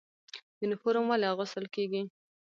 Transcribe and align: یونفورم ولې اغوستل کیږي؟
یونفورم 0.61 1.05
ولې 1.07 1.27
اغوستل 1.33 1.65
کیږي؟ 1.75 2.01